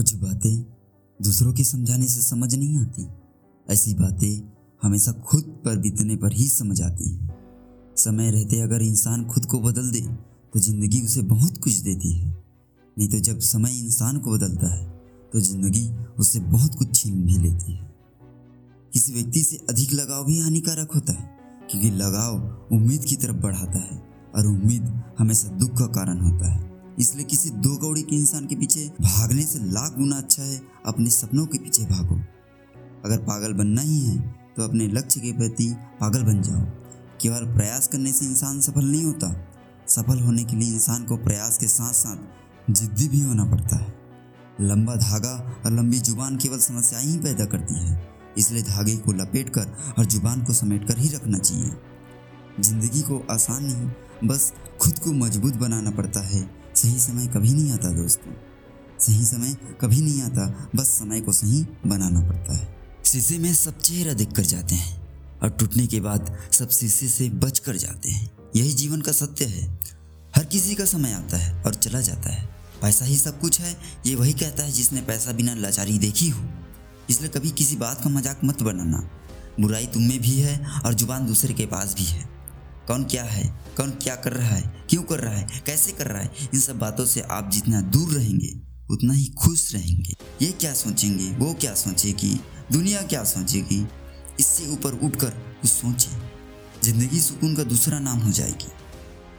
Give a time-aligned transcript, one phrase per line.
[0.00, 0.62] कुछ बातें
[1.20, 3.06] दूसरों के समझाने से समझ नहीं आती।
[3.68, 4.50] ऐसी बातें
[4.82, 7.28] हमेशा खुद पर बीतने पर ही समझ आती है।
[7.96, 10.00] समय रहते अगर इंसान खुद को बदल दे
[10.54, 12.28] तो ज़िंदगी उसे बहुत कुछ देती है।
[12.96, 14.88] नहीं तो जब समय इंसान को बदलता है
[15.32, 15.86] तो ज़िंदगी
[16.18, 17.90] उससे बहुत कुछ छीन भी लेती है।
[18.92, 21.28] किसी व्यक्ति से अधिक लगाव भी हानिकारक होता है,
[21.70, 24.02] क्योंकि लगाव उम्मीद की तरफ़ बढ़ाता है,
[24.36, 26.69] और उम्मीद हमेशा दुख का कारण होता है।
[27.00, 31.10] इसलिए किसी दो कौड़ी के इंसान के पीछे भागने से लाख गुना अच्छा है अपने
[31.10, 32.16] सपनों के पीछे भागो।
[33.04, 34.18] अगर पागल बनना ही है
[34.56, 35.68] तो अपने लक्ष्य के प्रति
[36.00, 36.60] पागल बन जाओ।
[37.22, 39.32] केवल प्रयास करने से इंसान सफल नहीं होता।
[39.88, 43.98] सफल होने के लिए इंसान को प्रयास के साथ साथ जिद्दी भी होना पड़ता है।
[44.60, 45.34] लंबा धागा
[45.66, 48.00] और लंबी ज़ुबान केवल समस्याएँ ही पैदा करती है।
[48.38, 51.70] इसलिए धागे को लपेट कर और ज़ुबान को समेट कर ही रखना चाहिए।
[52.60, 53.90] ज़िंदगी को आसान नहीं,
[54.28, 56.48] बस खुद को मज़बूत बनाना पड़ता है।
[56.80, 58.32] सही समय कभी नहीं आता दोस्तों।
[58.98, 63.78] सही समय कभी नहीं आता, बस समय को सही बनाना पड़ता है। शीशे में सब
[63.78, 64.96] चेहरा देख कर जाते हैं
[65.42, 69.44] और टूटने के बाद सब शीशे से बच कर जाते हैं। यही जीवन का सत्य
[69.44, 69.78] है।
[70.36, 72.48] हर किसी का समय आता है और चला जाता है।
[72.82, 76.48] पैसा ही सब कुछ है, ये वही कहता है जिसने पैसा बिना लाचारी देखी हो।
[77.10, 79.08] इसलिए कभी किसी बात का मज़ाक मत बनाना।
[79.60, 82.39] बुराई तुम में भी है और ज़ुबान दूसरे के पास भी है।
[82.90, 83.58] कौन क्या है?
[83.76, 84.86] कौन क्या कर रहा है?
[84.90, 85.62] क्यों कर रहा है?
[85.66, 86.30] कैसे कर रहा है?
[86.54, 88.60] इन सब बातों से आप जितना दूर रहेंगे,
[88.90, 91.30] उतना ही खुश रहेंगे। ये क्या सोचेंगे?
[91.30, 92.40] वो क्या सोचेगी?
[92.72, 93.88] दुनिया क्या सोचेगी?
[94.40, 96.18] इससे ऊपर उठकर कुछ सोचिए
[96.84, 98.72] ज़िंदगी सुकून का दूसरा नाम हो जाएगी।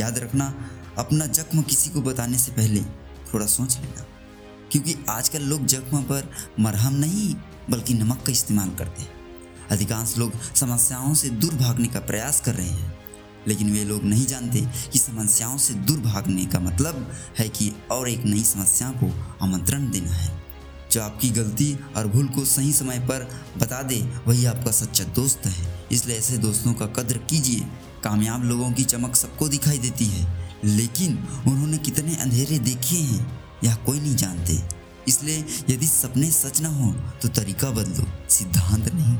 [0.00, 0.54] याद रखना,
[0.98, 2.80] अपना जख्म किसी को बताने से पहले
[3.34, 4.06] थोड़ा सोच लेना।
[4.72, 7.34] क्योंकि आजकल लोग जख्म पर मरहम नहीं,
[7.70, 9.10] बल्कि नमक का इस्तेमाल करते हैं।
[9.70, 13.03] अधिकांश लोग समस्याओं से दूर भागने का प्रयास कर रहे हैं।
[13.48, 18.08] लेकिन वे लोग नहीं जानते कि समस्याओं से दूर भागने का मतलब है कि और
[18.08, 20.44] एक नई समस्या को आमंत्रण देना है।
[20.92, 25.46] जो आपकी गलती और भूल को सही समय पर बता दे, वही आपका सच्चा दोस्त
[25.46, 27.60] है। इसलिए ऐसे दोस्तों का कद्र कीजिए।
[28.04, 33.74] कामयाब लोगों की चमक सबको दिखाई देती है। लेकिन उन्होंने कितने अंधेरे देखे हैं, यह
[33.74, 34.62] कोई नहीं जानते।
[35.08, 39.16] इसलिए यदि सपने सच ना हो तो तरीका बदलो, सिद्धांत नहीं।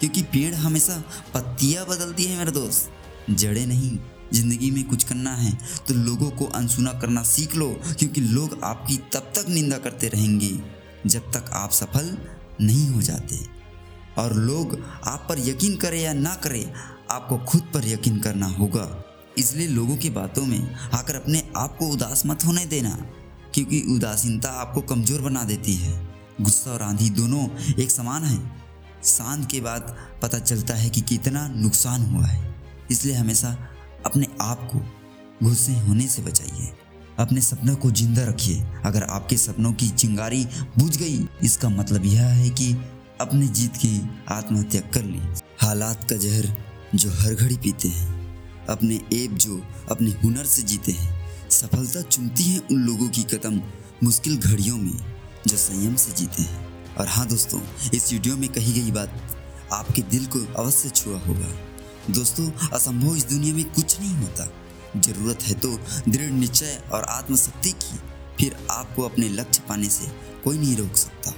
[0.00, 1.02] क्योंकि पेड़ हमेशा
[1.34, 2.90] पत्तियाँ बदलती है, मेरे दोस्त।
[3.30, 3.98] जड़े नहीं,
[4.32, 5.52] ज़िंदगी में कुछ करना है
[5.88, 10.50] तो लोगों को अनसुना करना सीख लो, क्योंकि लोग आपकी तब तक निंदा करते रहेंगे,
[11.06, 12.16] जब तक आप सफल
[12.60, 13.38] नहीं हो जाते।
[14.18, 16.72] और लोग आप पर यकीन करें या ना करें,
[17.10, 18.88] आपको खुद पर यकीन करना होगा।
[19.38, 22.90] इसलिए लोगों की बातों में आकर अपने आप को उदास मत होने देना,
[23.54, 25.96] क्योंकि उदासीनता आपको कमज़ोर बना देती है।
[26.40, 28.38] गुस्सा और आंधी दोनों एक समान है।
[29.04, 32.47] शांत के बाद पता चलता है कि कितना नुकसान हुआ है।
[32.90, 33.56] इसलिए हमेशा
[34.06, 34.78] अपने आप को
[35.42, 36.72] गुस्से होने से बचाइए।
[37.18, 40.44] अपने सपनों को ज़िंदा रखिए। अगर आपके सपनों की चिंगारी
[40.78, 42.72] बुझ गई, इसका मतलब यह है कि
[43.20, 44.00] अपने जीत की
[44.30, 45.20] आत्महत्या कर ली।
[45.60, 46.56] हालात का जहर
[46.94, 48.08] जो हर घड़ी पीते हैं,
[48.66, 53.60] अपने एब जो अपने हुनर से जीते हैं, सफलता चुनती है उन लोगों की कदम
[54.04, 54.96] मुश्किल घड़ियों में
[55.46, 56.66] जो संयम से जीते हैं।
[56.96, 57.60] और हाँ दोस्तों,
[57.94, 59.20] इस वीडियो में कही गई बात
[59.72, 61.54] आपके दिल को अवश्य छुआ होगा।
[62.10, 64.48] दोस्तों, असंभव इस दुनिया में कुछ नहीं होता।
[64.96, 65.68] ज़रूरत है तो
[66.08, 67.98] दृढ़ निश्चय और आत्मशक्ति की।
[68.38, 70.10] फिर आपको अपने लक्ष्य पाने से
[70.44, 71.32] कोई नहीं रोक सकता।